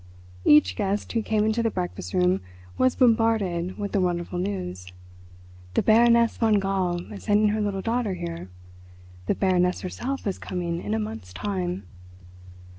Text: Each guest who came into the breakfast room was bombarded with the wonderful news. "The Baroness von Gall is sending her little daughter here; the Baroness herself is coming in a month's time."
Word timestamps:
Each 0.45 0.75
guest 0.75 1.11
who 1.11 1.21
came 1.21 1.45
into 1.45 1.61
the 1.61 1.69
breakfast 1.69 2.15
room 2.15 2.41
was 2.75 2.95
bombarded 2.95 3.77
with 3.77 3.91
the 3.91 4.01
wonderful 4.01 4.39
news. 4.39 4.91
"The 5.75 5.83
Baroness 5.83 6.37
von 6.37 6.55
Gall 6.55 7.13
is 7.13 7.25
sending 7.25 7.49
her 7.49 7.61
little 7.61 7.83
daughter 7.83 8.15
here; 8.15 8.49
the 9.27 9.35
Baroness 9.35 9.81
herself 9.81 10.25
is 10.25 10.39
coming 10.39 10.81
in 10.81 10.95
a 10.95 10.99
month's 10.99 11.31
time." 11.33 11.83